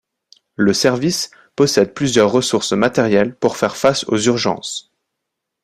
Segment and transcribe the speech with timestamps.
[0.55, 4.91] Le service possède plusieurs ressources matériels pour faire face aux urgences.